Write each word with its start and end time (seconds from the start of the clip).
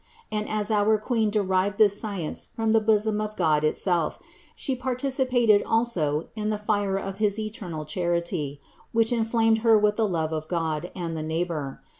And 0.31 0.49
as 0.49 0.71
our 0.71 0.97
Queen 0.97 1.29
derived 1.29 1.77
this 1.77 2.01
science 2.01 2.43
from 2.43 2.71
the 2.71 2.79
bosom 2.81 3.21
of 3.21 3.35
God 3.35 3.63
itself, 3.63 4.17
She 4.55 4.75
participated 4.75 5.61
also 5.61 6.29
in 6.35 6.49
the 6.49 6.57
fire 6.57 6.97
of 6.97 7.19
his 7.19 7.37
eternal 7.37 7.85
Charity, 7.85 8.59
which 8.93 9.11
inflamed 9.11 9.59
Her 9.59 9.77
with 9.77 9.97
the 9.97 10.07
love 10.07 10.33
of 10.33 10.47
God 10.47 10.89
and 10.95 11.15
the 11.15 11.21
neighbor. 11.21 11.81